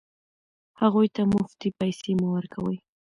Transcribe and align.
هغوی 0.81 1.07
ته 1.15 1.21
مفتې 1.33 1.69
پیسې 1.79 2.11
مه 2.19 2.27
ورکوئ. 2.35 2.77